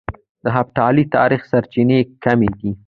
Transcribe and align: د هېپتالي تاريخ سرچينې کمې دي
د 0.43 0.45
هېپتالي 0.55 1.03
تاريخ 1.15 1.41
سرچينې 1.51 1.99
کمې 2.23 2.49
دي 2.59 2.71